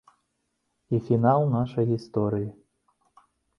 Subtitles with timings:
[0.95, 2.51] І фінал нашай гісторыі.